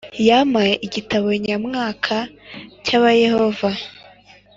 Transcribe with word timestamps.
Yampaye 0.27 0.73
i 0.85 0.87
g 0.91 0.93
i 0.99 1.01
t 1.09 1.11
a 1.17 1.17
b 1.23 1.25
o 1.31 1.33
n 1.43 1.45
y 1.49 1.51
a 1.55 1.57
m 1.61 1.65
w 1.73 1.75
a 1.89 1.91
k 2.03 2.05
a 2.17 2.19
cyabayohova 2.85 3.71